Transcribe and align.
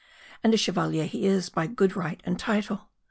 And 0.43 0.51
a 0.51 0.57
Chevalier 0.57 1.05
he 1.05 1.27
is, 1.27 1.49
by 1.49 1.67
good 1.67 1.95
right 1.95 2.19
and 2.25 2.39
title. 2.39 2.89